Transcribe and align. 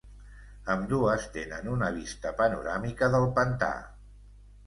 Ambdues 0.75 1.25
tenen 1.35 1.67
una 1.73 1.91
vista 1.99 2.33
panoràmica 2.41 3.11
del 3.17 3.27
pantà. 3.35 3.73